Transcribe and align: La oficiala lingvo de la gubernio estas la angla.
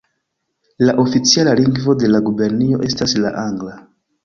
La 0.89 0.93
oficiala 1.03 1.53
lingvo 1.59 1.95
de 2.05 2.11
la 2.15 2.23
gubernio 2.31 2.83
estas 2.91 3.17
la 3.27 3.37
angla. 3.47 3.79